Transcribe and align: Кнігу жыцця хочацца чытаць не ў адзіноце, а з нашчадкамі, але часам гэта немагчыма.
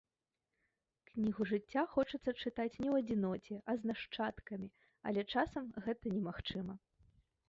Кнігу 1.09 1.41
жыцця 1.49 1.83
хочацца 1.95 2.31
чытаць 2.43 2.79
не 2.85 2.87
ў 2.93 3.03
адзіноце, 3.03 3.57
а 3.73 3.75
з 3.81 3.89
нашчадкамі, 3.89 4.69
але 5.11 5.21
часам 5.35 5.69
гэта 5.89 6.15
немагчыма. 6.15 6.75